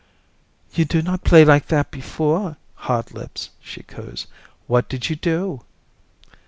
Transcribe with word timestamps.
"You 0.73 0.83
do 0.83 1.03
not 1.03 1.23
play 1.23 1.45
like 1.45 1.67
that 1.67 1.91
before, 1.91 2.57
Hotlips," 2.73 3.49
she 3.61 3.83
coos. 3.83 4.25
"What 4.65 4.89
did 4.89 5.11
you 5.11 5.15
do?" 5.15 5.61